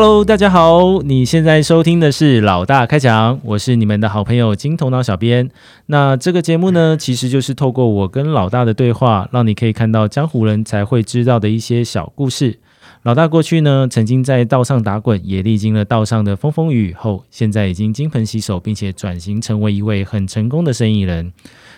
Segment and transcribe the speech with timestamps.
[0.00, 5.50] Hello，大家好，你现在收听的是老大开讲，我是你们的好朋友金头脑小编。
[5.86, 12.60] 那这个节目呢，其实就是透过我跟老大的对话，让你可以看到江湖人才会知道的一些小故事。
[13.02, 21.32] 老大过去呢，曾经在道上打滚，也历经了道上的风风雨雨后，现在已经金盆洗手，并且转型成为一位很成功的生意人。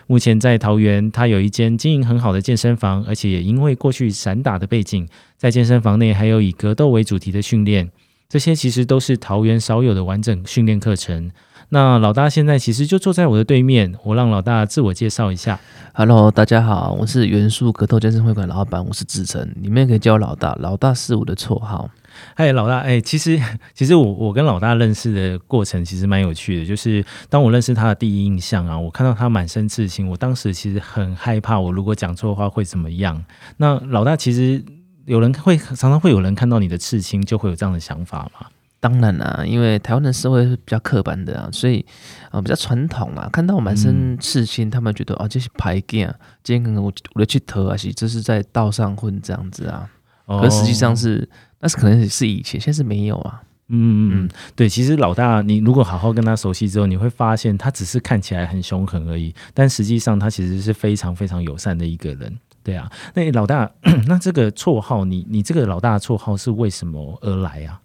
[0.07, 5.09] 目前在桃园，他有一间经营很好的健身房，而且也因为过去散打的背景，
[5.39, 7.89] 在健身房内还有以格斗为主题的训练。
[8.31, 11.33] 这些其实都是桃园少有的完整训练课程。
[11.71, 15.59] 那老大现在其实就坐在我的对面，我让老大自我介绍一下。
[15.93, 21.91] Hello，大家好，我是元素格斗健身会馆老板，我是志成，你们也可以叫我老大，老大是我的绰号。
[22.37, 23.37] 嗨，老大，哎，其实
[23.75, 33.25] 其实我我跟老大认识的过程其实蛮有趣的，就是当我认识他的第一印象啊，我看到他满身刺青，我当时其实很害怕，我如果讲错话会怎么样？
[33.57, 34.65] 那老大其实。
[35.11, 38.47] 有人会常常会有人看到你的刺青，就会有这样的想法吗？
[38.79, 41.85] 当然啦，因为台湾的社会是比较刻板的啊，所以
[42.31, 46.09] 啊比较传统啊，看到我满身刺青，他们觉得啊这是牌镜，
[46.45, 49.91] 今天可能我我去投啊，是这是在道上混这样子啊，
[50.27, 53.43] 可实际上是那是可能是以前，现在是没有啊。
[53.73, 62.39] 嗯嗯嗯，对，其实老大，你如果好好跟他熟悉之后，你会发现他只是看起来很凶狠而已，但实际上他其实是非常非常友善的一个人。
[62.63, 63.71] 对啊，那老大，
[64.07, 67.81] 那这个绰号，你你这个老大绰号是为什么而来啊？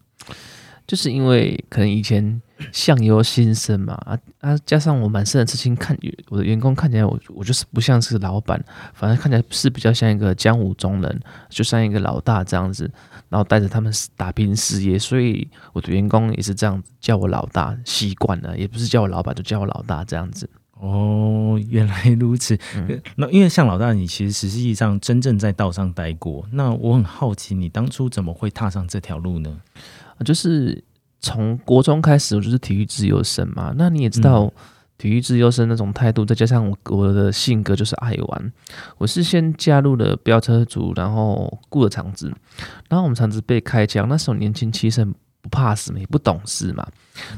[0.86, 2.40] 就是因为可能以前
[2.72, 5.98] 相由心生嘛，啊啊，加上我满身的刺青，看
[6.30, 12.84] 我的员工看起来，我我就是不像是老板，反而看起来是比较像一个江湖中人，就像一个老大这样子，
[13.30, 20.48] 然后带着他们打拼事业，所以我的员工也是这样子叫我老大，习惯了，也不是叫我老板，就叫我老大这样子。
[20.86, 22.56] 哦，原来如此。
[23.16, 26.46] 那因为像老大，你其实实际上真正在道上待过。
[26.52, 29.58] 那我很好奇，你当初怎么会踏上这条路呢？
[30.24, 30.84] 就是
[31.20, 33.74] 从国中开始，我就是体育自由生嘛。
[33.76, 34.54] 那你也知道，
[35.00, 38.54] 体育自由生那种态度，再加上我我的性格就是爱玩。
[39.00, 42.32] 我是先加入了飙车组，然后雇了场子，
[42.90, 44.08] 然后我们场子被开枪。
[44.08, 45.14] 那时候年轻气盛。
[45.46, 46.84] 不怕死嘛，也不懂事嘛，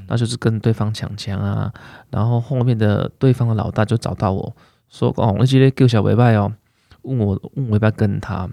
[0.07, 1.69] 那就是跟对方抢枪啊。
[2.09, 4.55] 然后后面的对方的老大就找到我
[4.87, 6.53] 说：“哦，我今天救小尾巴哦，
[7.01, 8.49] 问我问我要不要跟他。”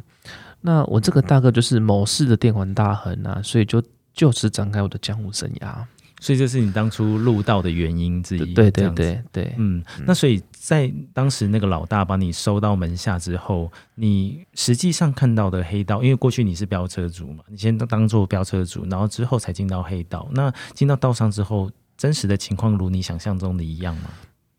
[0.63, 3.81] 那我这个大哥就是某市的电玩大亨啊，所以就
[4.13, 5.85] 就此展开我的江湖生涯。
[6.25, 8.55] 所以这是你当初入道的原因之一。
[8.55, 20.27] 对对对对，嗯，那所以在当时那个老大把你收到门下之后，你实际上看到的黑道，因为过去你是飙车族嘛，你先当做飙车族，然后之后才进到黑道。
[20.33, 24.09] 那进到道上之后，真实的情况如你想象中的一样吗？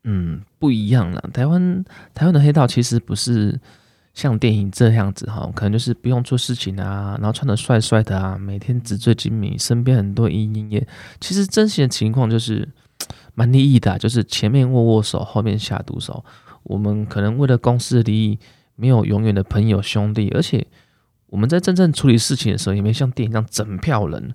[0.04, 1.20] 嗯，不一样了。
[1.32, 1.84] 台湾
[2.14, 3.58] 台湾的黑道其实不是。
[4.16, 10.86] 像电影这样子哈，可能就是不用做事情啊，然后穿的帅帅的啊，每天纸醉金迷，身边很多莺莺燕。
[11.20, 12.66] 其实真实的情况就是
[13.36, 16.24] 蛮利益的，就是前面握握手，后面下毒手。
[16.62, 18.38] 我们可能为了公司的利益，
[18.74, 20.66] 没有永远的朋友兄弟，而且
[21.26, 24.32] 我们在真正处理事情的时候，也没像电影这样整票人。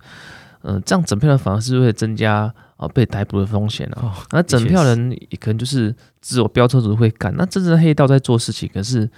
[0.62, 4.14] 嗯，这样整票人反而是会增加啊被逮捕的风险啊。
[4.30, 5.10] 那整票人
[5.40, 9.10] 可能就是只有飙车族会干，那真正的黑道在做事情，可是。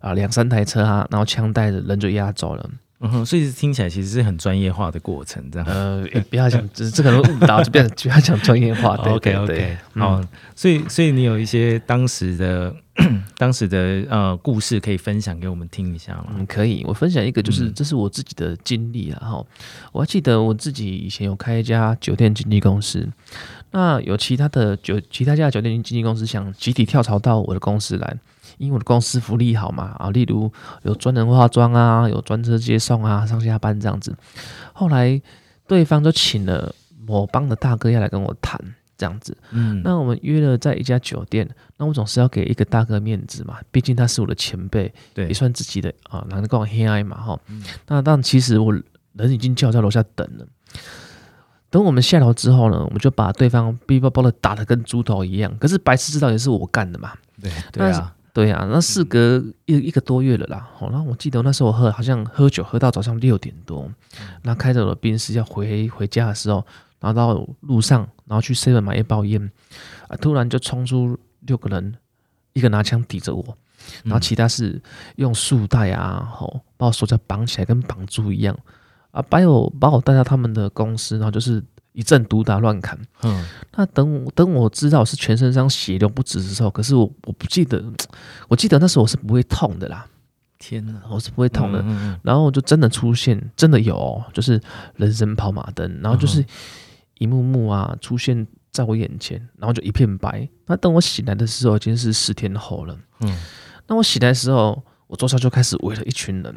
[0.00, 2.70] 啊，两三台车啊，然后枪带着人就压走了。
[3.02, 5.66] 嗯哼，所以听起来其实是很专业化的过程，这样。
[5.66, 8.94] 呃，不要讲，这这可能误导，就变成 不要讲专业化。
[8.96, 10.22] OK OK，好，
[10.54, 12.74] 所以所以你有一些当时的
[13.38, 16.26] 当时的呃故事可以分享给我们听一下吗？
[16.36, 19.18] 嗯，可以，我分享一个，就是这是我自己的经历啊。
[19.30, 19.46] 哈，
[19.92, 23.08] 我还记得我自己以前有开一家酒店经纪公司，
[23.70, 28.14] 那有其他的酒其他家酒店经纪公司想集体跳槽到我的公司来。
[28.60, 30.52] 因为我的公司福利好嘛啊，例如
[30.82, 34.14] 有专人化妆啊，有专车接送啊，上下班这样子。
[34.74, 35.20] 后来
[35.66, 36.74] 对方就请了
[37.06, 38.60] 某帮的大哥要来跟我谈
[38.98, 39.34] 这样子。
[39.50, 41.48] 嗯，那我们约了在一家酒店，
[41.78, 47.40] 那我总是要给一个大哥面子嘛，毕竟他是我的前辈，对，也算自己的啊，难得跟我黑爱嘛哈。
[47.88, 48.74] 那但其实我
[49.14, 50.46] 人已经叫在楼下等了。
[51.70, 55.56] 等我们下楼之后呢，我们就把对方逼包包的打得跟猪头一样。
[55.58, 57.14] 可是白痴知道也是我干的嘛。
[57.40, 58.14] 对对啊。
[58.40, 60.66] 对啊，那事隔一一个多月了啦。
[60.74, 63.86] 好，那我记得那时候我喝好像喝酒喝到早上六点多，
[64.44, 66.64] 那开着我的宾士要回回家的时候，
[67.00, 69.52] 然后到路上，然后去 seven 买一包烟，
[70.08, 71.94] 啊，突然就冲出六个人，
[72.54, 73.44] 一个拿枪抵着我，
[74.04, 74.80] 然后其他是
[75.16, 78.58] 用束带啊，吼把我手脚绑起来，跟绑住一样，
[79.10, 81.62] 啊，把我把我带到他们的公司，然后就是。
[81.92, 83.44] 一阵毒打乱砍，嗯，
[83.74, 87.82] 那等等我知道是全身上血流不止的时候，可是我我不记得，
[88.48, 90.06] 我记得那时候我是不会痛的啦，
[90.58, 91.80] 天哪，我是不会痛的。
[91.80, 94.60] 嗯嗯然后就真的出现，真的有、哦，就是
[94.96, 96.44] 人生跑马灯，然后就是
[97.18, 100.48] 一幕幕啊出现在我眼前，然后就一片白。
[100.66, 102.96] 那等我醒来的时候，已经是十天后了。
[103.20, 103.36] 嗯
[103.88, 106.56] 那我醒来的时候，我桌上就开始围了一群人，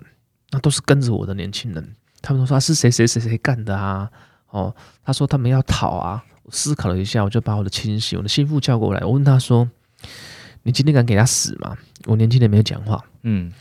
[0.52, 4.08] 那都是跟着我的年轻人，他们都说、啊、是谁谁谁谁干的啊？
[4.54, 4.74] 哦，
[5.04, 6.24] 他说他们要逃啊。
[6.44, 9.70] 我思考了一下，我就把我的亲戚、我的心腹叫过来，我问他说
[10.64, 13.04] ：“你今天敢给他死吗？”我年轻人没有讲话。
[13.24, 13.52] 嗯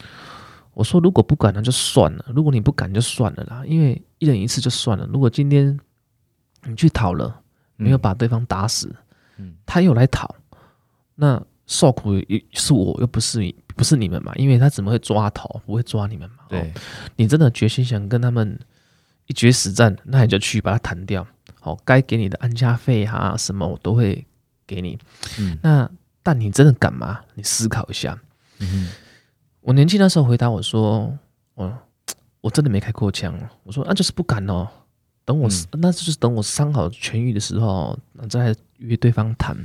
[0.74, 5.06] 我说如果不敢那就算了，如果你不敢就算了啦，因为一人一次就算了。
[5.12, 5.78] 如果今天
[6.64, 7.40] 你去讨了，
[7.78, 8.92] 嗯没有把对方打死，
[9.36, 10.34] 嗯他又来讨，
[11.14, 14.32] 那受苦也是我，又不是你不是你们嘛？
[14.34, 16.36] 因为他怎么会抓头，不会抓你们嘛？
[16.44, 16.72] 哦对，
[17.16, 18.58] 你真的决心想跟他们
[19.26, 21.26] 一决死战，那你就去把它弹掉。
[21.60, 24.26] 好，该给你的安家费啊什么，我都会
[24.66, 24.98] 给你。
[25.38, 25.88] 嗯那
[26.22, 27.20] 但你真的敢吗？
[27.34, 28.18] 你思考一下。
[28.58, 28.88] 嗯
[29.60, 31.16] 我年轻那时候回答我说
[31.54, 31.72] ：“我
[32.40, 33.32] 我真的没开过枪。”
[33.62, 34.68] 我说：“那、就是不敢哦。
[35.24, 37.96] 等我、嗯那就是等我伤好痊愈的时候，
[38.28, 39.56] 再约对方谈。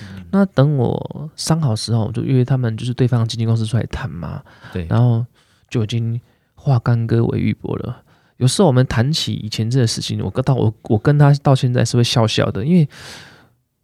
[0.00, 4.42] 嗯那等我伤好时候，我就约他们，就是对方经纪公司出来谈嘛。
[4.72, 5.26] 对，然后
[5.68, 6.18] 就已经
[6.54, 8.02] 化干戈为玉帛了。
[8.38, 12.88] 有时候我们谈起以前这个事情，我跟到我我跟他到现在是会笑笑的，因为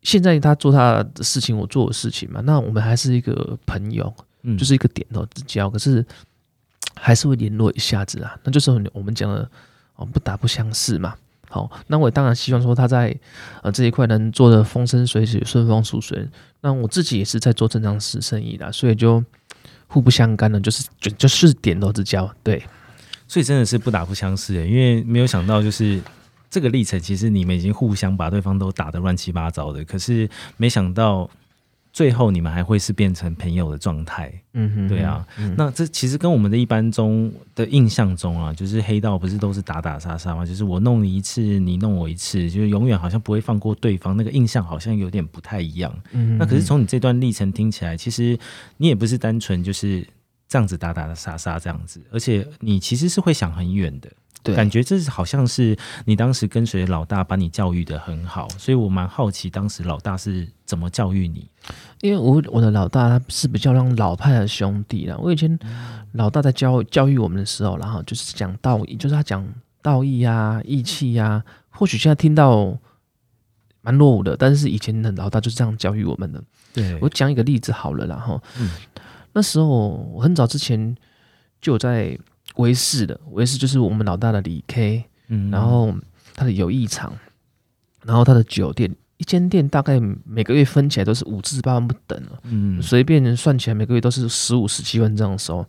[0.03, 4.13] 现在他做他的事情，我做我的事情嘛，那我们还是一个朋友，
[4.43, 6.05] 嗯就是一个点头之交，可是
[6.95, 8.35] 还是会联络一下子啊。
[8.43, 9.49] 那就是我们讲的
[9.97, 11.15] 哦，不打不相识嘛。
[11.49, 13.15] 好，那我也当然希望说他在
[13.63, 16.29] 呃这一块能做的风生水起、顺风顺水。
[16.61, 19.25] 那我自己也是在做正常事生意的，所以就
[19.89, 22.33] 互不相干了，就是就就是点头之交。
[22.45, 22.63] 对，
[23.31, 26.03] 所以真的是不打不相识耶，因为没有想到就是
[26.51, 31.31] 这个历程，其实你们已经互相把对方都打得乱七八糟的，可是没想到
[31.93, 34.33] 最后你们还会是变成朋友的状态。
[34.55, 40.45] 嗯哼，对啊嗯，那这其实跟我们的一般中的印象中啊，就是黑道不是都是打打杀杀吗？
[40.45, 45.97] 就是我弄你一次，你弄我一次，就是永远好像不会放过对方，那个印象好像有点不太一样。
[46.11, 48.37] 嗯那可是从你这段历程听起来，其实
[48.79, 50.05] 你也不是单纯就是
[50.51, 54.11] 这样子打打杀杀这样子，而且你其实是会想很远的。
[54.43, 55.77] 对感觉这是好像是
[56.07, 61.47] 你当时跟随老大把你教育的很好，所以我蛮好奇当时老大是怎么教育你。
[62.01, 65.17] 因为我我的老大他是比较让老派的兄弟啦。
[65.19, 65.59] 我以前
[66.13, 69.47] 老大在教教育我们的时候，然后就是讲道义，就是他讲
[69.83, 72.75] 道义啊、义气呀、或许现在听到
[73.83, 76.43] 蛮落伍的，但是以前的老大就是这样教育我们的。
[76.73, 78.71] 对我讲一个例子好了啦，然后、嗯
[79.33, 79.67] 那时候
[80.13, 80.97] 我很早之前
[81.61, 82.19] 就有在
[82.57, 85.51] 维视的，维视就是我们老大的李 K，嗯。
[85.51, 85.95] 然后
[86.35, 87.13] 他的友谊场，
[88.05, 95.65] 然后他的酒店，一间店大概每个月分起来都是五至八万不等了，嗯，随便算起来每个月都是十五、十七万这样收。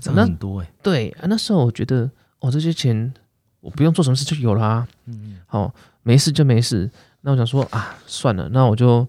[0.00, 3.12] 这样很多哎、对啊，那时候我觉得哦，这些钱
[3.60, 5.38] 我不用做什么事就有啦、嗯。
[5.50, 5.72] 哦，
[6.02, 6.90] 没事就没事。
[7.20, 9.06] 那我想说啊，算了，那我就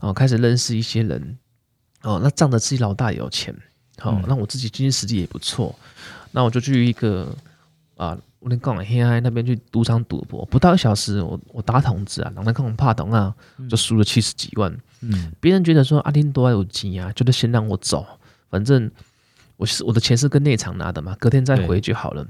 [0.00, 1.38] 哦开始认识一些人，
[2.02, 3.54] 哦，那仗着自己老大有钱，
[3.98, 5.74] 好、嗯那我自己经济实力也不错，
[6.32, 7.34] 那我就去一个
[7.96, 13.32] 啊，我连港黑海那边去赌场赌博，不到一小时，我我打筒子啊，两个看怕懂啊，
[13.70, 14.76] 就输了七十几万。
[15.00, 18.06] 嗯别人觉得说阿丁多有急啊，就得先让我走，
[18.50, 18.90] 反正
[19.56, 22.26] 我是我的钱是跟内场拿的嘛，隔天再回就好了。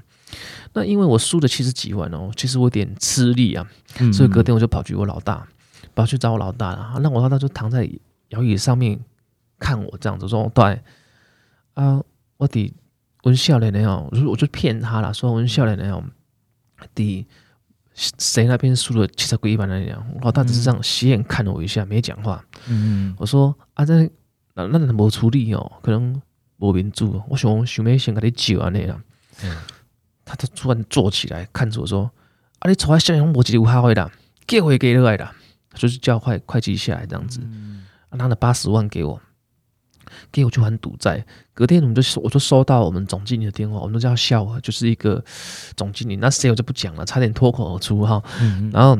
[0.74, 3.66] 那因为我输了七十几万哦，其实我有点吃力啊，
[4.00, 5.46] 嗯所以隔天我就跑去我老大，
[5.94, 6.98] 跑去找我老大了。
[7.00, 7.88] 那我老大就躺在
[8.30, 8.98] 摇椅上面
[9.62, 10.82] 看我这样子说：“对
[11.74, 12.02] 啊，
[12.36, 12.74] 我的
[13.22, 16.02] 阮少年的哦，我就我就骗他了，说阮少年的哦，
[16.96, 17.26] 的
[17.94, 22.44] 谁那边输了七十几万那样。”我老大只是这样斜眼看了我一下，没讲话。
[22.66, 23.94] 嗯我说啊，这
[24.54, 26.20] 那那无处理哦，可能
[26.58, 27.22] 无民主。
[27.28, 29.00] 我想想要先给你救安尼啦。
[29.44, 29.56] 嗯
[30.24, 32.10] 他就突然坐起来看着我说
[32.58, 34.10] ：“啊，你从来向阳无一个有下回啦，
[34.46, 35.32] 给回给落来啦。”
[35.74, 39.18] 就是叫会会计下来这样子，嗯啊拿了八十万给我，
[40.30, 41.24] 给我去还赌债。
[41.54, 45.22] 隔天我们就收我就收到我们总经理的电话，我们都叫笑话，就是一个
[45.76, 48.22] 总经理，那谁我就不讲了，差点脱口而出哈。
[48.40, 48.98] 嗯然后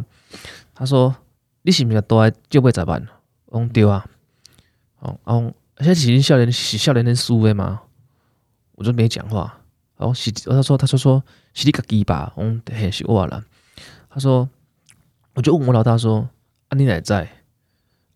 [0.75, 1.15] 他说
[1.63, 3.07] ：“你是不是多来就八十万？”
[3.47, 4.05] 我讲对啊。
[5.01, 7.83] 哦，哦，现在是少年是少年的思维吗？
[8.73, 9.59] 我就没讲话。
[9.97, 11.23] 哦，是，他说他说说
[11.55, 12.33] 是你家鸡吧？
[12.37, 13.43] 我讲嘿是我啦。
[14.11, 14.49] 他说，
[15.35, 16.29] 我就问我老大说
[16.69, 17.29] ：“啊，你哪知？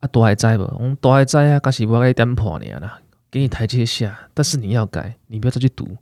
[0.00, 0.64] 啊，大还知不？
[0.64, 2.98] 我讲多还知啊，可是我给你点破你啦，
[3.30, 5.96] 给你台阶下，但是你要改，你不要再去赌。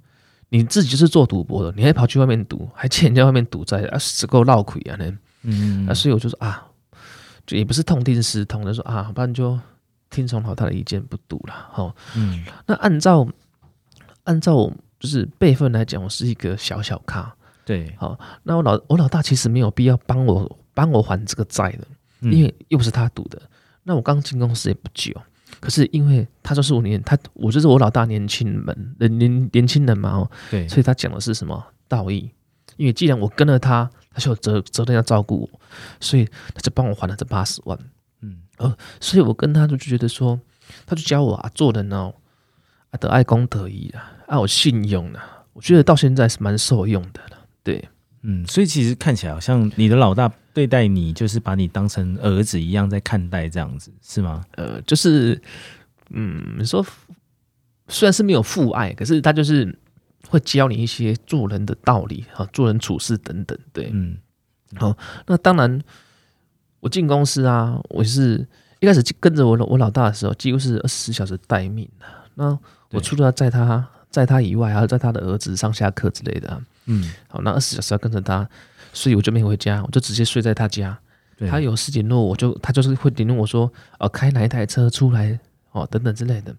[0.50, 4.94] 你自己就是做赌博的，你还跑去外面赌，还欠人家外面赌债，啊，死够闹亏啊！
[4.96, 5.18] 呢。
[5.42, 6.64] 嗯啊，所以我就说啊，
[7.44, 9.58] 就也不是痛定思痛的说啊，不然就
[10.10, 11.54] 听从老大的意见不赌了。
[11.72, 13.26] 好，嗯那按照
[14.24, 14.70] 按照
[15.00, 17.34] 就是辈分来讲，我是一个小小咖。
[17.64, 21.86] 对，好，那我老我老大其实没有必要帮我帮我还这个债的，
[22.20, 23.42] 嗯因为又不是他赌的。
[23.84, 25.14] 那我刚进公司也不久，
[25.60, 32.30] 可是因为他就是我年他我就是我老大年轻人年年年轻人嘛哦，对，所以他讲的是什么道义？
[32.76, 35.60] 因为既然我跟了他，他就有责责任要照顾我，
[36.00, 36.24] 所以
[36.54, 37.78] 他就帮我还了这八十万。
[38.20, 40.40] 嗯哦所以我跟他就觉得说，
[40.86, 42.12] 他就教我啊，做人哦，
[42.90, 47.46] 啊得爱公得义啊，啊有信用啊，我觉得到现在是蛮受用的了。
[47.62, 47.88] 对，
[48.26, 54.42] 嗯，所以其实看起来好像你的老大对待你，就是把你当成儿子一样在看待，这样子是吗？
[54.52, 55.40] 呃，就是
[56.08, 56.84] 嗯，你说
[57.88, 59.78] 虽然是没有父爱，可是他就是
[60.28, 63.58] 会教你一些做人的道理啊，做人处事等等。
[63.72, 64.16] 对，嗯
[64.76, 65.80] 好那当然，
[66.80, 68.46] 我进公司啊，我是
[68.80, 72.06] 一开始跟着我老我老大的时候，几乎是二十四小时待命的。
[72.34, 78.48] 那我对除了要载他载他以外，还要在他的儿子上下课之类的啊、嗯，好，那二十小时要跟着他，
[78.92, 80.96] 所以我就没回家，我就直接睡在他家。
[81.50, 85.36] 他有事情弄我就，他就是会联络我说，呃，开哪一台车出来
[85.72, 86.54] 哦，等等之类的。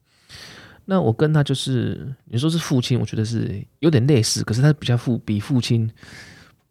[0.83, 5.89] 那我跟他就是，你说是父亲，我觉得是有点类似，可是他比较父比父亲，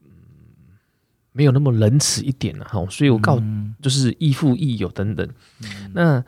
[0.05, 0.11] 嗯，
[1.33, 2.87] 没有那么仁慈一点了、哈。
[2.91, 5.27] 所以我告、嗯就是亦父亦友等等。
[5.95, 6.23] 那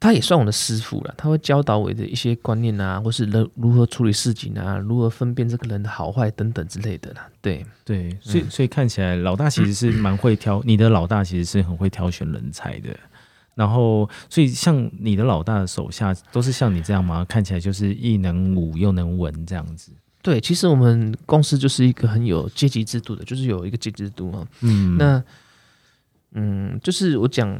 [0.00, 7.28] 他也算我的师傅了，他会教导我的一些观念啊，或是人如何处理事情啊，如何分辨这个人的好坏等等之类的啦。
[7.42, 12.88] 对，对，所以所以看起来老大其实是蛮会挑，你的老大其实是很会挑选人才的。
[13.54, 17.22] 然后，所以像你的老大的手下都是像你这样吗？
[17.28, 19.92] 看起来就是亦能武又能文这样子。
[20.22, 24.46] 对，其实我们公司就是一个很有阶级制度的，就是有一个阶级制度啊。
[24.60, 25.22] 嗯，那
[26.32, 27.54] 嗯，就是我讲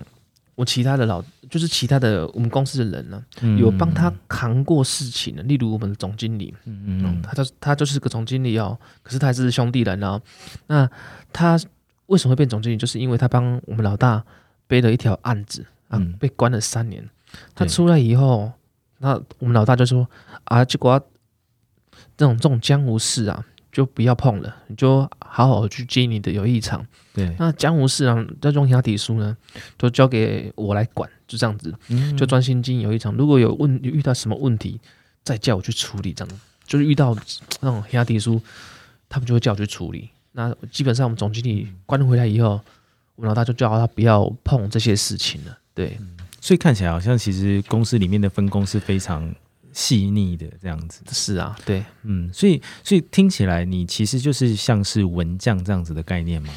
[0.60, 10.20] 我其他的老，就是其他的我们公司的人呢、嗯有帮他扛过事情的，例如我们的总经理，嗯嗯，嗯他就他就是个总经理哦，可是他还是兄弟人哦。
[10.66, 10.86] 那
[11.32, 11.58] 他
[12.08, 12.76] 为什么会变总经理？
[12.76, 14.22] 就是因为他帮我们老大
[14.66, 17.08] 背了一条案子啊，嗯被关了三年。
[17.54, 18.52] 他出来以后，
[18.98, 20.06] 那我们老大就说
[20.44, 21.00] 啊，结果
[22.18, 26.84] 这种这种江湖事啊，就不要碰了，你就好好去接你的友谊场。
[27.12, 29.36] 对，那江湖事啊，这种押题书呢，
[29.76, 33.14] 都交给我来管，就这样子，嗯就专心经营友谊场。
[33.14, 34.80] 如果有问遇到什么问题，
[35.22, 37.16] 再叫我去处理，这样就是遇到
[37.60, 38.40] 那种押题书，
[39.08, 40.08] 他们就会叫我去处理。
[40.32, 42.60] 那基本上我们总经理关回来以后，
[43.16, 45.58] 我们老大就叫他不要碰这些事情了。
[45.74, 45.98] 对，
[46.40, 49.34] 所以看起来好像其实公司里面的分工是非常
[49.72, 51.02] 细腻的这样子。
[51.12, 51.84] 是啊，对。
[52.02, 56.52] 嗯，所以所以听起来你其实就是像是文将这样子的概念吗？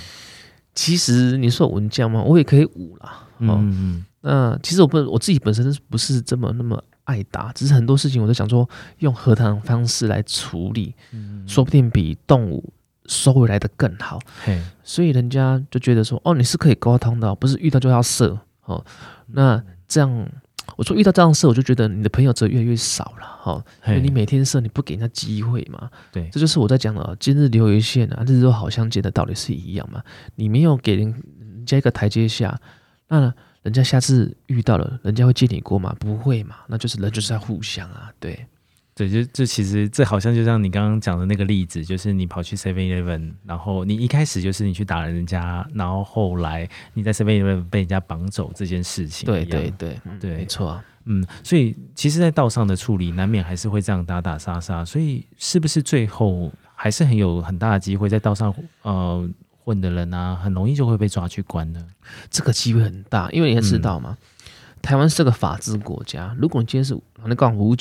[0.75, 2.22] 其实你说文将吗？
[2.22, 3.27] 我也可以武啦。
[3.39, 8.67] 哦，嗯嗯那其实我不我自己本身不是这么那么爱打，只是很多事情我都想说
[9.00, 12.74] 用和谈方式来处理，嗯，说不定比动物
[13.08, 14.17] 收回来的更好。
[14.46, 18.84] 嘿，所以人家就觉得说，哦，你是可以沟通的哦，不是遇到就要射哦。
[19.27, 20.32] 那这样，
[20.75, 25.89] 我说遇到这样的事，我就觉得你的朋友则越来越少了哈，因为你每天射，你不给人家机会嘛。
[26.12, 30.01] 对这就是我在讲的哦，今日留一线啊，日日都好相见的道理是一样嘛。
[30.36, 31.05] 你没有给人
[31.39, 32.60] 人家一个台阶下，
[33.08, 35.96] 那人家下次遇到了，人家会借你过吗？
[36.00, 38.46] 不会嘛，那就是人就是要互相啊，对。
[38.95, 50.85] 对，就这其实这好像就像你刚刚讲的那个例子，就是你跑去 Seven Eleven，然后你一开始就是你去打人家，然后后来你在 Seven Eleven 被人家绑走这件事情对对对，嗯对没错啊。
[51.05, 59.29] 嗯，所以其实，在道上的处理难免还是会这样打打杀杀，所以是不是最后还是很有很大的机会在道上呃
[59.65, 61.85] 混的人啊，很容易就会被抓去关呢？
[62.29, 64.17] 这个机会很大，因为你要知道嘛，
[64.81, 66.33] 台湾是个法治国家。
[66.39, 67.75] 如果你今天是那讲五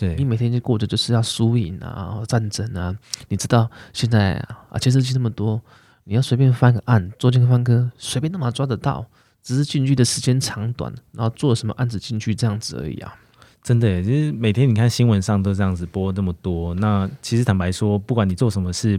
[0.00, 2.96] 囧，你，每天就过着就是要输赢啊、战争啊，
[3.28, 4.34] 你知道现在
[4.70, 5.60] 啊，监视器那么多，
[6.04, 9.04] 你要随便翻个案，做进翻科，随便都马抓得到，
[9.42, 13.14] 只是进去的时间长短，然后做什么案子进去这样子而已啊。
[13.62, 18.98] 真的耶，就是每天你看新闻上都这样子播那么多，那其实坦白说，不管你做什么事，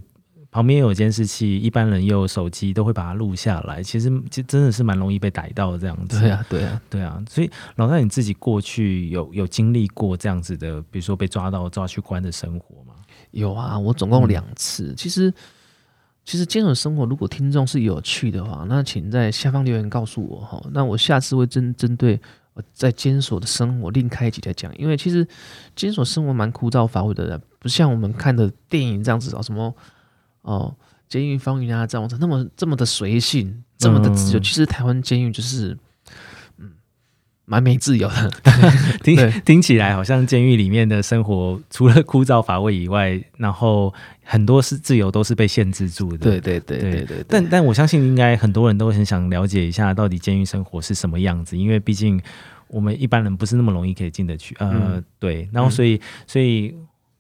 [0.51, 3.81] 旁边有监视器，一般人又有手机，都会把它录下来。
[3.81, 6.20] 其实其实真的是蛮容易被逮到这样子。
[6.20, 12.93] 对啊，对啊，对啊，所以老大你自己过去有有经历过这样子的，比如说被抓到抓去关的生活吗？
[13.31, 14.93] 有啊，我总共两次。
[14.93, 15.34] 其实，
[16.25, 20.62] 其实监所生活，如果听众是有趣的话，那请在下方留言告诉我哈。
[20.74, 22.20] 那我下次会针针对
[22.53, 25.25] 我在监所的生活另开一集来讲，因为其实
[25.77, 29.74] 监所生活蛮枯燥乏味的，不像我们看的电影这样子哦，什么
[30.42, 30.76] 哦
[31.08, 34.40] 监狱风云啊这样子，那么这么的随性，这么的自由。
[34.40, 35.78] 嗯其实台湾监狱就是，
[36.58, 36.72] 嗯，
[37.44, 38.32] 蛮没自由的。
[39.04, 43.94] 听听起来好像监狱里面的生活，除了枯燥乏味以外，然后
[44.24, 46.18] 很多是自由都是被限制住的。
[46.20, 52.22] 对对对对对对，但但我相信，应该很多人都很想了解一下，到底监狱生活是什么样子，因为毕竟
[52.70, 54.56] 我们一般人不是那么容易可以进得去。
[54.60, 56.74] 呃，嗯对，然后所以、所以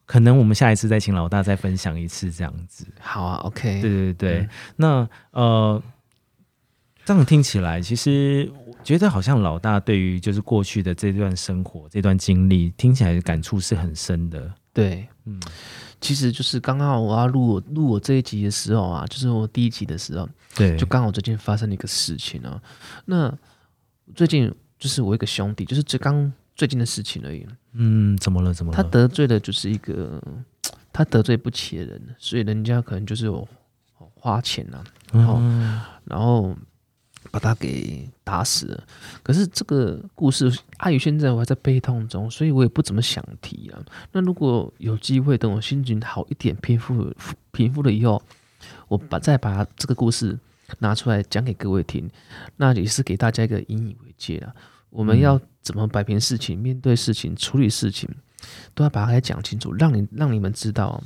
[0.05, 2.85] 可能我们下一次再请老大再分享一次这样子。
[2.99, 5.83] 好啊，OK，对对对，嗯那呃，
[7.05, 14.53] 这样听起来，其实我觉得好像老大对于就是过去的这段生活、这段经历，听起来感触是很深的。
[14.73, 15.39] 对，嗯
[15.99, 22.59] 其实就是刚好我要录我录我这一集的时候啊，就是我第一集的时候，对，就刚好最近发生了一个事情啊。
[23.05, 23.31] 那
[24.15, 27.45] 最近就是我一个兄弟，就是最刚最近的事情而已。
[27.73, 28.53] 嗯，怎么了？
[28.53, 28.75] 怎么了？
[28.75, 30.21] 他得罪的就是一个
[30.93, 33.47] 他得罪不起的人，所以人家可能就是有
[33.95, 36.55] 花钱啊，嗯然后
[37.31, 38.83] 把他给打死了。
[39.23, 43.79] 可是这个故事碍于现在我还在悲痛中，所以我也不怎么想提啊。
[44.11, 47.13] 那如果有机会，等我心情好一点，平复
[47.51, 48.21] 平复了以后，
[48.89, 50.37] 我把再把这个故事
[50.79, 52.09] 拿出来讲给各位听，
[52.57, 54.53] 那也是给大家一个引以为戒啊。
[54.89, 58.09] 我们嗯要怎么摆平事情、面对事情、处理事情，
[58.73, 61.01] 都要把它给讲清楚，让你让你们知道，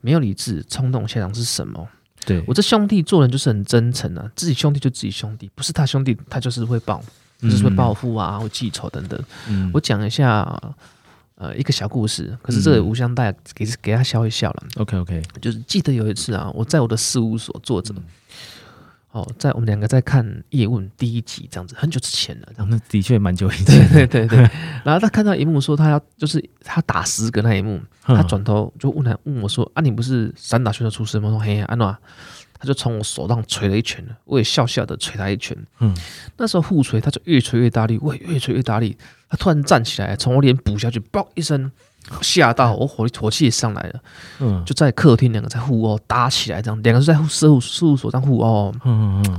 [0.00, 1.88] 没有理智、冲动下场是什么。
[2.26, 7.02] 对，我这兄弟做人就是很真诚啊，自己兄弟就自己兄弟，不是他兄弟他就是会报，
[7.40, 9.18] 就是会报复啊，会记仇等等。
[9.48, 9.70] 嗯。
[9.72, 10.42] 我讲一下，
[11.36, 14.66] 呃，一个小故事，可是这个无相大家给给他笑一笑了。
[14.76, 17.94] OK OK，就是记得有一次啊，我在我的事务所坐着，
[19.10, 22.48] 哦，在我们两个在看《叶问》第一集这样子，很久之前了。
[22.56, 23.88] 那的确蛮久以前。
[23.90, 24.38] 对 对对，
[24.84, 31.96] 然后他看到一幕说他要就是他打十个那一幕，嗯他转头就问他问我说：“啊，你不是散打选手出身吗？”我说：“嘿呀，安诺。”
[32.58, 35.56] 他就从我手上捶了一拳，我也笑笑的捶他一拳。
[35.80, 35.94] 嗯
[36.36, 38.96] 那时候互捶，他就越捶越大力，我也越捶越大力。
[39.28, 41.70] 他突然站起来，从我脸补下去，嘣一声，
[42.22, 44.00] 吓到我火火气也上来了。
[44.40, 48.72] 嗯就在客厅两个在互殴打起来，这样两个是在事务事务所上互殴。
[48.84, 49.32] 嗯嗯嗯，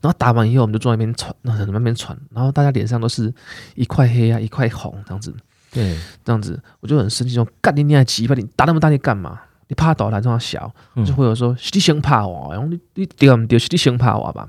[0.00, 3.32] 然后打完以后，我们就坐那边喘，那那边喘，然后大家脸上都是
[3.74, 5.34] 一块黑啊，一块红这样子。
[5.72, 9.40] 对，这样子，我就很生气，说干你娘鸡巴，你打那么大力干嘛？
[9.72, 13.58] 你怕倒来这样小，嗯就会有说是你先怕我，然后你你丢不丢？
[13.58, 14.46] 是你先怕我吧？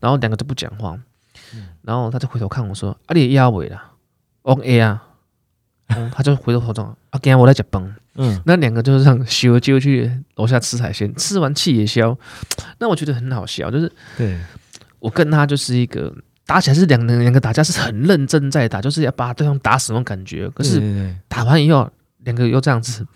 [0.00, 0.98] 然后两个都不讲话，
[1.82, 3.90] 然后他就回头看我说：“啊，你压尾啦，
[4.40, 5.02] 我 A 啊。”
[5.94, 12.16] 嗯他就回头头讲：“啊，今天我来吃崩。”嗯那两个就是这样修就去楼下吃海鲜，吃完气也消。
[12.78, 14.38] 那我觉得很好笑，就是对，
[14.98, 16.10] 我跟他就是一个
[16.46, 20.48] 打起来是两个两个打架是很认真在打，就是要把对方打死那种感觉。
[20.50, 23.06] 可是打完以后，两个又这样子，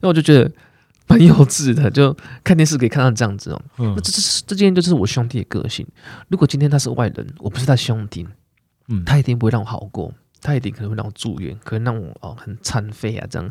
[0.00, 0.50] 那我就觉得
[1.06, 1.90] 蛮幼稚的。
[1.90, 3.62] 就看电视可以看到这样子哦。
[3.78, 5.86] 嗯那这这这件就是我兄弟的个性。
[6.28, 8.26] 如果今天他是外人，我不是他兄弟，
[8.88, 13.50] 嗯，他一定不会让我好过，他一定可能会让我住院，可能让我哦很残废啊这样。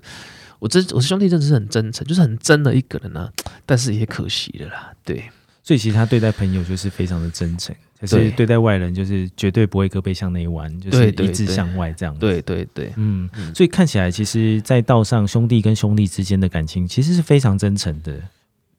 [0.60, 3.32] 我这我兄弟真的是很真诚，就是很真的一个人啊，
[3.66, 4.94] 但是也可惜了啦。
[5.04, 5.30] 对
[5.64, 12.20] 所以其实他对待朋友就是非常的真诚，可是对对待外人就是绝对不会胳膊向内弯，就是一致向外这样子。
[12.20, 18.22] 对对对，嗯，嗯所以看起来，其实，在道上兄弟跟兄弟之间的感情，其实是非常真诚的。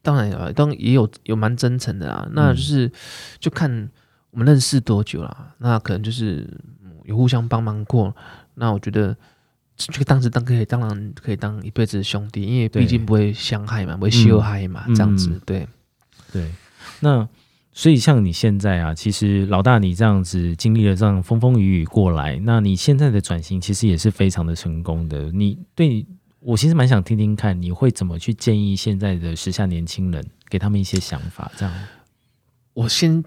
[0.03, 2.29] 当然有，当然也有有蛮真诚的啊。
[2.33, 2.91] 那就是
[3.41, 3.89] 就看
[4.31, 6.47] 我们认识多久啦，那可能就是
[6.85, 8.15] 嗯有互相帮忙过。
[8.55, 9.17] 那我觉得
[9.77, 15.67] 这个当时当可以当然可以当一辈子的兄弟，因为对毕竟不会相害嘛，不会羞害嘛，嗯这样子嗯对。
[16.33, 16.51] 对，
[17.01, 17.27] 那
[17.79, 25.31] 所以像你现在啊，其实老大你这样子经历了这样风风雨雨过来，那你现在的转型其实也是非常的成功的。
[25.31, 26.07] 你对
[26.41, 31.75] 我其实蛮想听听看，你会怎么去建议现在的时下年轻人，给他们一些想法，这样。
[32.73, 33.23] 我先，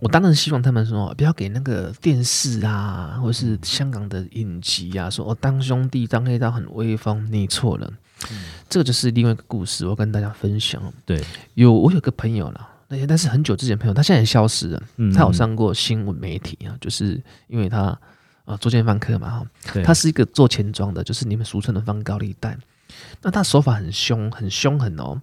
[0.00, 7.88] 我当然希望他们说不要给那个电视啊，或是香港的影集啊，说哦当兄弟当黑道很威风，你错了。
[8.68, 10.82] 这个就是另外一个故事，我跟大家分享。
[11.06, 11.22] 对，
[11.54, 14.82] 有我有个朋友啦，那些但是很久之前朋友，他现在也消失了。
[14.98, 17.98] 嗯他有，上过新闻媒体啊，就是因为他
[18.44, 19.46] 啊作奸犯科嘛哈，
[19.82, 22.56] 他是一个做钱庄的，就是你们俗称的放高利贷。
[23.20, 25.20] 那他手法很凶，很凶狠哦。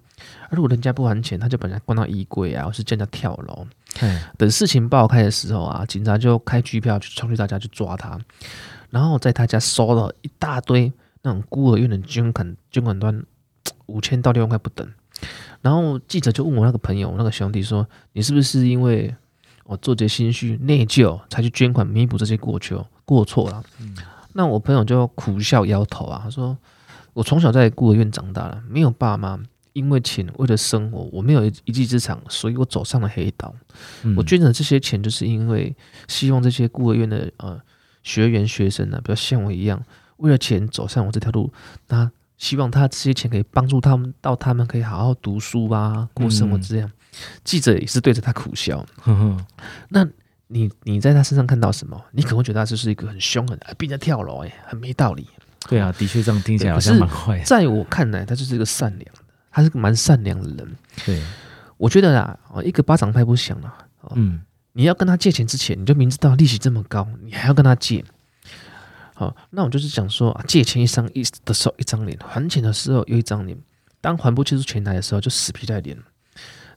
[0.50, 3.66] 而如果人家不还钱，他就把人家关到衣柜啊，或是叫人家跳楼。
[4.02, 8.20] 哎等事情爆开的时候啊，警察就开拘票去冲去他家去抓他，
[8.90, 13.24] 然后在他家搜了一大堆那种孤儿院的捐款捐款端
[13.86, 14.86] 五千到六万块不等。
[15.62, 19.14] 然后记者就问我那个朋友那个兄弟说：“你是不是因为
[19.66, 23.64] 我做贼心虚内疚才去捐款弥补这些过错过错了？”
[24.34, 26.58] 那我朋友就苦笑摇头啊，他说
[27.14, 29.38] ：“我从小在孤儿院长大了，没有爸妈，
[29.74, 33.54] 因为钱为了生活，我没有一一技之长，所以我走上了黑道。
[34.04, 35.76] 嗯我捐的这些钱，就是因为
[36.08, 37.60] 希望这些孤儿院的呃
[38.04, 39.84] 学员学生呢，不要像我一样，
[40.18, 41.52] 为了钱走上我这条路，
[41.90, 42.10] 那
[42.42, 46.92] 希望他这些钱可以帮助他们到他们可以好好读书啊，过生活这样。
[47.44, 48.84] 记者也是对着他苦笑。
[48.98, 49.46] 哼哼，
[49.90, 50.04] 那
[50.48, 52.04] 你你在他身上看到什么？
[52.12, 55.28] 你可能会觉得他就是一个很凶狠，哎逼人家跳楼，哎，很没道理。
[55.70, 57.40] 对啊，的确这样听起来好像蛮坏。
[57.44, 60.76] 在我看来，他就是一个善良的，他是个蛮善良的人。
[61.06, 61.22] 对，
[61.78, 63.78] 我觉得啊，哦，一个巴掌拍不响啊。
[64.02, 64.42] 哦，嗯，
[64.74, 68.04] 你要跟他借钱之前，你就明知道利息这么高，你还要跟他借。
[69.22, 73.56] 好，那我就是讲说，啊、借钱一张一的时候一张脸，还钱的时候又一张脸。
[74.02, 75.96] 当还不清楚钱来的时候，就死皮赖脸。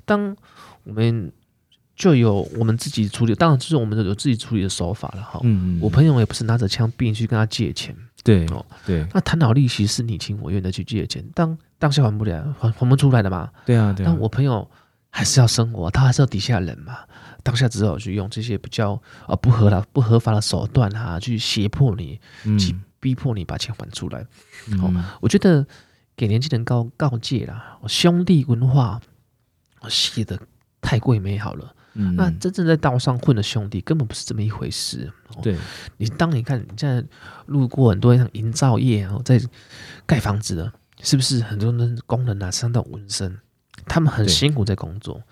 [0.04, 0.36] 当
[0.82, 1.32] 我们
[1.96, 5.40] 就有我们自己处理，当然就是我们有自己处理的手法了哈。
[5.42, 13.48] 嗯嗯，我朋友也不是拿着枪逼你去跟他借钱，对哦对那谈好利息是你情我愿的去借钱，当当下还不了，还还不出来的嘛。
[13.64, 14.70] 对啊对啊但，我朋友
[15.08, 16.98] 还是要生活，他还是要底下人嘛。
[17.44, 24.26] 当下只好去用这些比较呃不合的不合法的手段啊，去胁迫你，嗯去逼迫你把钱还出来。
[24.72, 25.64] 嗯我觉得
[26.16, 29.00] 给年轻人告告诫啦，兄弟文化
[29.80, 30.40] 哦写的
[30.80, 31.72] 太过于美好了。
[31.96, 35.12] 嗯，那真正在道上混的兄弟，根本不是这么一回事。
[35.28, 35.56] 哦对，
[35.98, 37.04] 你当你看你现在
[37.46, 39.40] 路过很多像营造业啊，在
[40.04, 43.38] 盖房子的，是不是很多人工人啊身上都有纹身？
[43.86, 45.22] 他们很辛苦在工作，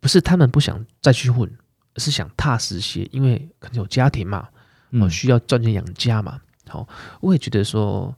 [0.00, 1.50] 不是他们不想再去混，
[1.94, 4.48] 而是想踏实些，因为可能有家庭嘛，哦，
[4.90, 6.40] 嗯需要赚钱养家嘛。
[6.68, 6.86] 好，
[7.20, 8.14] 我也觉得说，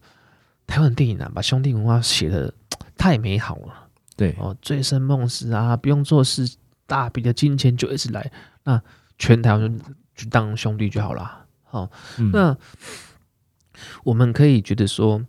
[0.67, 2.53] 台湾电影啊，把兄弟文化写的
[2.97, 3.89] 太美好了。
[4.17, 8.31] 对，哦，醉生梦死啊，不用做事，大笔的金钱就一直来，
[8.65, 8.83] 那
[9.19, 11.47] 全台湾就就当兄弟就好啦。
[11.63, 11.89] 好、
[12.19, 12.57] 嗯那
[14.03, 15.25] 我们可以觉得说，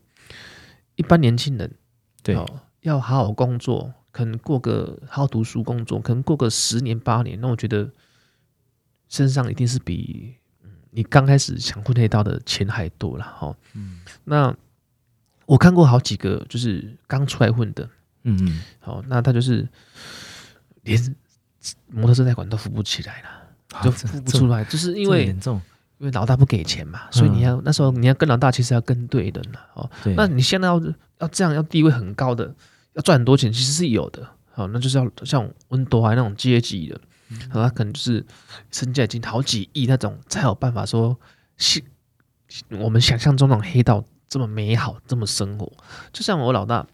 [0.96, 1.74] 一般年轻人
[2.22, 2.46] 对哦，
[2.82, 7.90] 要好好工作，可能过个好好读书工作，可能过个十年八年，那我觉得
[9.08, 13.48] 身上一定是比嗯你刚开始想混那道的钱还多了哈。
[13.48, 14.02] 哦嗯。
[14.24, 14.56] 那
[15.46, 17.90] 我看过好几个，就是刚出来混的，
[18.24, 19.68] 嗯嗯，好，那他就是
[20.84, 21.16] 连
[21.88, 23.30] 摩托车贷款都付不起来了，
[23.74, 25.62] 好就付不出来，就是因为严重，
[25.98, 29.92] 因为老大不给钱嘛，所以你要、那时候你要跟老大其实要跟对人了哦。
[30.04, 30.82] 对，那你现在要
[31.20, 32.56] 要这样要地位很高的，
[32.94, 34.28] 要赚很多钱，其实是有的。
[34.54, 37.00] 好，那就是要像温多还那种阶级的，
[37.50, 38.26] 好，他可能就是
[38.70, 41.18] 身价已经好几亿那种，才有办法说
[41.56, 41.82] 是
[42.70, 45.72] 我们想象中那种黑道这么美好，这么生活。
[46.12, 46.86] 就像我老大，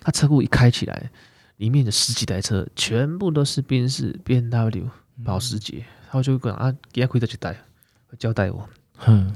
[0.00, 1.10] 他车库一开起来，
[1.56, 4.88] 里面的十几台车全部都是宾士、B N W、
[5.24, 7.52] 保时捷，然后就会讲啊，给他亏得去带，
[8.06, 8.68] 会交代我。
[9.06, 9.34] 嗯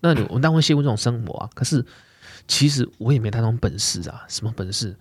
[0.00, 1.84] 那你我当然会羡慕这种生活啊，可是
[2.46, 4.96] 其实我也没他那种本事啊，什么本事？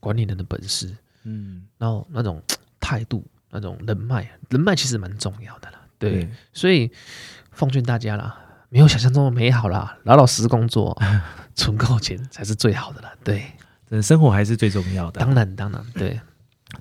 [0.00, 0.90] 管理人的本事，
[1.24, 2.42] 嗯，然后那种
[2.80, 5.78] 态度、那种人脉，人脉其实蛮重要的啦。
[5.98, 6.90] 对，对，所以
[7.52, 8.36] 奉劝大家啦，
[8.70, 10.98] 没有想象中的美好啦，老老实实工作，
[11.54, 13.12] 存够钱才是最好的啦。
[13.22, 13.42] 对，
[14.02, 15.20] 生活还是最重要的。
[15.20, 16.18] 当然当然，对，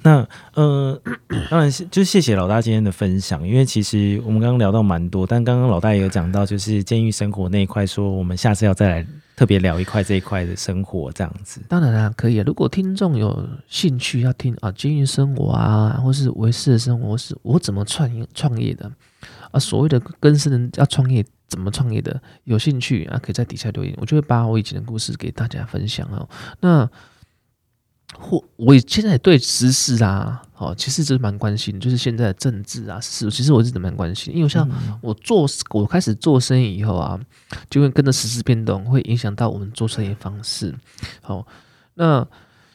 [0.04, 1.02] 那呃，
[1.50, 9.08] 当然是就谢谢老大今天的分享，因为其实我们刚刚聊到蛮多，但刚刚老大也有讲到，就是监狱生活那一块，说我们下次要再来
[9.40, 11.62] 特别聊一块这一块的生活这样子。
[11.70, 12.44] 当然啦，可以啊。
[12.46, 18.92] 如果听众有兴趣要听啊，经营生活啊，或是维氏的生活，是我怎么创业创业的
[19.52, 26.28] 啊，所谓的跟生人要创业怎么创业的，有兴趣啊，可以在底下留言，我就会把我以前的故事给大家分享哦。
[26.60, 26.90] 那
[28.14, 37.18] 或我现在也对时事啊，哦，其实这是蛮关心，就是现在的政治啊，时事，其实我一直蛮关心，因为像嗯我做我开始做生意以后啊，
[37.70, 40.76] 就会跟着时事变动，会影响到我们做生意的方式。
[41.22, 41.48] 好，
[41.94, 42.28] 那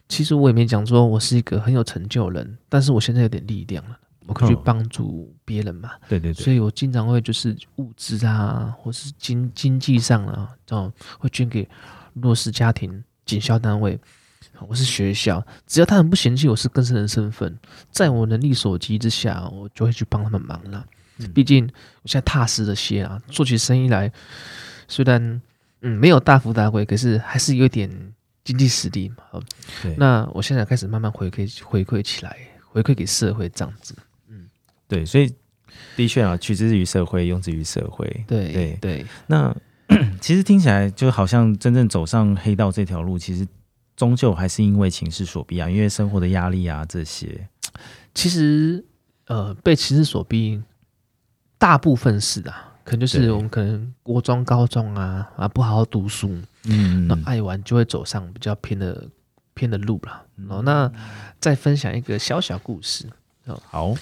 [0.09, 11.69] 其实我也没讲说我是一个很有成就的人，但是我现在有点力量了，我可以去哦帮助别人嘛，对对对，所以我经常会就是物资啊，或是经经济上啊，这种会捐给
[12.15, 14.01] 弱势家庭、警校单位。
[14.69, 17.59] 我是学校，只要他们不嫌弃我是更生人身份，
[17.91, 20.85] 在我能力所及之下，我就会去帮他们忙了。
[21.19, 21.65] 嗯毕竟
[22.03, 24.11] 我现在踏实了些啊，做起生意来，
[24.89, 25.41] 虽然
[25.81, 27.89] 嗯没有大富大贵，可是还是有一点
[28.43, 29.41] 经济实力嘛。
[29.97, 32.37] 那我现在开始慢慢回馈回馈起来，
[32.69, 33.95] 回馈给社会这样子。
[34.89, 35.33] 对，所以
[35.97, 38.25] 的确啊，取之于社会，用之于社会。
[38.27, 39.55] 对对对那
[40.21, 43.47] 其实听起来就好像真正走上黑道这条路，其实
[43.97, 47.49] 终究还是因为情势所逼啊，因为生活的压力啊这些。
[48.15, 48.85] 其实
[49.27, 50.63] 呃被情势所逼，
[51.59, 52.55] 大部分是的、
[52.85, 59.09] 可能就是我们可能国中、高中啊啊不好好读书，嗯那爱玩就会走上比较偏的
[59.55, 60.25] 偏的路了。
[60.49, 60.91] 哦，那
[61.41, 63.09] 再分享一个小小故事，
[63.71, 63.95] 好，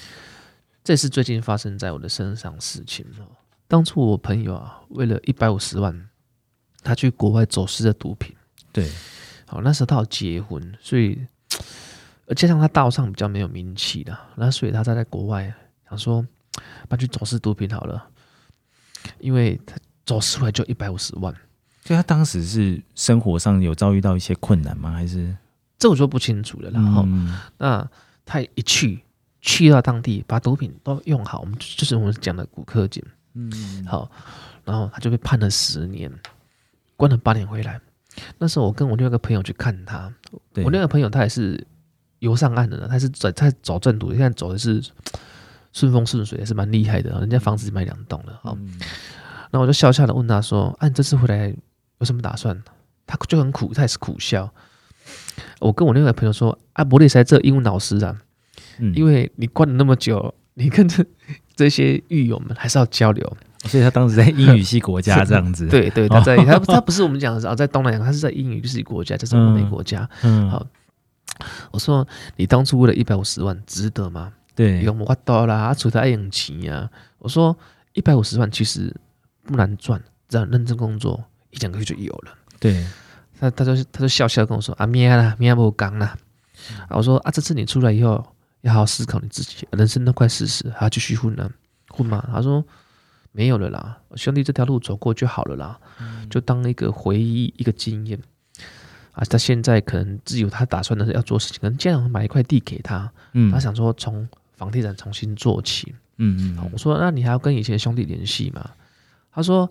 [0.82, 3.24] 这是最近发生在我的身上事情哦。
[3.68, 6.08] 当初我朋友啊，为了一百五十万，
[6.82, 8.34] 他去国外走私的毒品。
[8.72, 8.90] 对，
[9.52, 11.26] 好，那时候他要结婚，所以
[12.26, 15.52] 而加上他道上比较没有名气的，那所以他在在国外
[15.86, 16.26] 想说，
[16.88, 18.02] 搬去走私毒品好了，
[19.18, 21.30] 因为他走私回来就一百五十万，
[21.84, 24.90] 所以他当时是生活上有遭遇到一些困难吗？
[24.90, 25.36] 还是
[25.78, 26.70] 这我就不清楚了。
[26.70, 27.86] 然后、嗯那
[28.24, 29.02] 他一去
[29.42, 33.04] 去到当地，把毒品都用好，我们就就是我们讲的骨科碱。
[33.34, 34.10] 嗯好，
[34.64, 36.10] 然后他就被判了十年，
[36.96, 37.78] 关了八年回来。
[38.38, 40.12] 那时候我跟我另外一个朋友去看他，
[40.52, 41.66] 对我那个朋友他也是
[42.18, 44.82] 游上岸的呢，他是在在走正途，现在走的是
[45.72, 47.10] 顺风顺水，也是蛮厉害的。
[47.20, 48.78] 人家房子买两栋了，好，嗯
[49.50, 51.54] 然后我就笑笑的问他说：“啊，你这次回来
[51.98, 52.62] 有什么打算？”
[53.06, 54.50] 他就很苦，他也是苦笑。
[55.60, 58.16] 我跟我另外一个朋友说：“啊，伯利才这英文老师啊，
[58.78, 61.04] 嗯因为你关了那么久，你跟这
[61.54, 63.36] 这些狱友们还是要交流。
[63.68, 70.08] 所以他当时在英语系国家这样子， 对对，他在他他不是我们讲的啊，在东南亚，他是在英语系国家，就是欧美国家。
[70.22, 70.66] 嗯，好
[71.70, 74.32] 我说你当初为了一百五十万值得吗？
[74.54, 76.88] 对，有我到啦，啊，除了爱用钱呀。
[77.18, 77.56] 我说
[77.94, 78.94] 一百五十万其实
[79.44, 82.32] 不难赚，只要认真工作，一两个月就有了。
[82.60, 82.84] 对，
[83.40, 86.16] 他他就他就笑笑跟我说啊，咩啦，咩不讲啦。
[86.88, 88.22] 啊，我说啊，这次你出来以后
[88.60, 91.48] 要好好思考你自己，人生都快四十，还要继续混呢、
[91.88, 92.22] 混吗？
[92.32, 92.62] 他说
[93.32, 95.80] 没有了啦，兄弟这条路走过就好了啦，
[96.30, 98.18] 就当一个回忆，一个经验。
[99.12, 105.94] 啊，他现在可能自有他打算的要做事情，可能家长买一块地给他，嗯他想说从房地产重新做起。
[106.16, 108.70] 嗯嗯好我说那你还要跟以前的兄弟联系吗？
[109.30, 109.70] 他说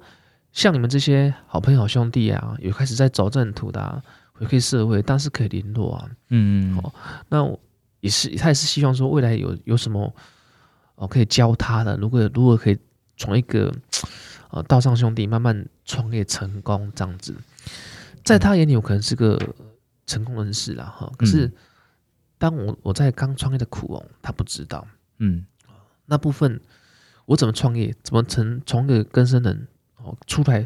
[0.52, 4.02] 像你们这些好朋友好兄弟啊，有开始在走正途的、啊，
[4.34, 6.10] 回馈社会，但是可以联络啊。
[6.30, 6.94] 嗯嗯好
[7.30, 7.60] 那我
[8.02, 10.14] 也是，他也是希望说未来有有什么
[10.96, 12.78] 哦可以教他的，如果如果可以
[13.22, 13.72] 从一个
[14.50, 17.36] 呃道上兄弟慢慢创业成功这样子，
[18.24, 19.40] 在他眼里我可能是个
[20.08, 21.12] 成功人士啦哈。
[21.18, 21.54] 可是嗯。
[22.40, 24.88] 当我我在刚创业的苦哦，他不知道
[25.20, 25.46] 嗯。
[26.08, 26.60] 那部分
[27.28, 30.66] 我怎么创业，怎么成从一个更生人哦出来。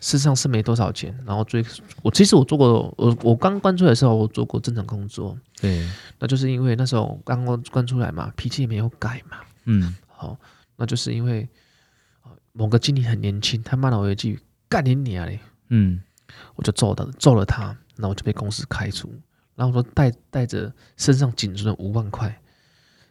[0.00, 1.64] 事实上是没多少钱，然后最
[2.02, 9.94] 我其实我做过，我我刚关出来的时候，我做过正常工作，对，那就是因为那时候刚刚关出来嘛，脾气也没有改嘛，嗯。
[10.08, 10.38] 好，
[10.76, 11.48] 那就是因为
[12.22, 16.02] 呃某个经理很年轻，他骂了我一句“干你娘嘞嗯”，
[16.56, 19.08] 我就揍他，揍了他，然后我就被公司开除，
[19.54, 22.40] 然后我说带带着身上仅存的五万块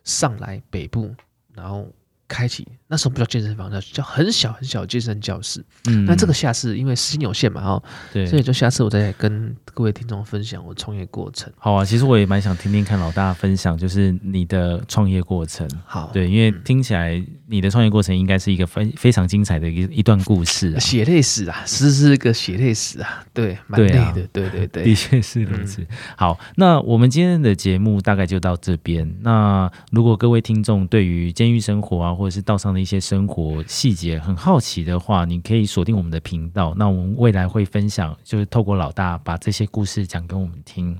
[0.03, 1.15] 上来北部，
[1.53, 1.89] 然后
[2.33, 5.63] 开启那时候不叫健身房，叫叫很小很小的健身教室。
[5.85, 11.51] 嗯，那这个下次因为时间有限嘛，哈，对，所以就下次我再跟各位听众分享我创业过程。
[11.57, 15.69] 好啊，其实我也蛮想听听看老大分享，就是你的创业过程。
[15.85, 20.79] 好，对，因为听起来你的创业过程应该是一个非非常精彩的一一段故事啊。
[20.79, 25.85] 血泪史啊，是是个血泪史啊，对，蛮累对啊的，对对的，确是如此。
[26.15, 29.07] 好，那我们今天的节目大概就到这边。
[29.21, 36.73] 那如果各位听众对于监狱生活啊，或者是道上的一些生活细节很好奇的话，你可以锁定我们的频道。
[36.77, 40.97] 那我们未来会分享，就是透过老大把这些故事讲给我们听。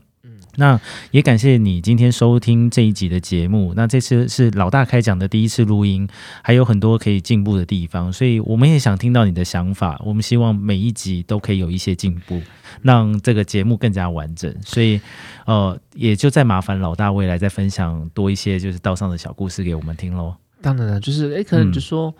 [0.55, 3.73] 那也感谢你今天收听这一集的节目。
[3.75, 6.07] 那这次是老大开讲的第一次录音，
[6.43, 9.99] 还有很多可以进步的地方，所以我们也想听到你的想法。
[10.05, 12.39] 我们希望每一集都可以有一些进步，
[12.83, 14.55] 让这个节目更加完整。
[14.63, 15.01] 所以，
[15.47, 20.42] 呃，也就再麻烦老大未来再分享多一些就是道上的小故事给我们听喽。
[20.63, 22.13] 当然了，就是哎，可能就说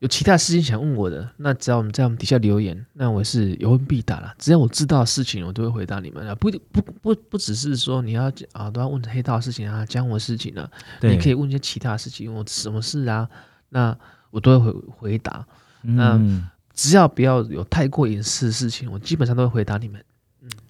[0.00, 4.34] 有其他事情想问我的，那只要我们在我们底下留言，那我是有问必答了。
[4.38, 6.34] 只要我知道的事情，我都会回答你们啊。
[6.34, 10.68] 不不不不只是说你要啊都要问黑道的事情啊，讲我的事情啊，
[11.00, 13.26] 你可以问一些其他的事情，问我什么事啊，
[13.70, 13.96] 那
[14.30, 15.44] 我都会回回答。
[15.82, 19.98] 嗯只要不要有太过隐私的事情，我基本上都会回答你们。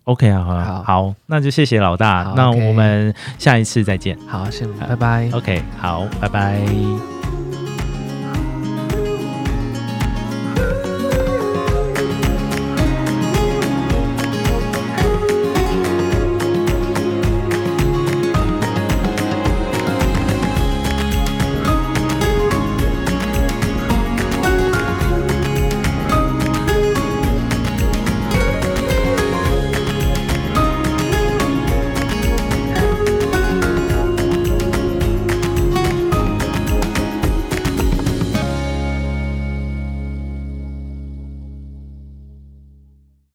[0.04, 4.16] ，OK 啊，好啊好好，那就谢谢老大，那我们下一次再见。
[4.28, 5.28] 好，谢谢拜拜。
[5.32, 7.15] OK，好，拜拜。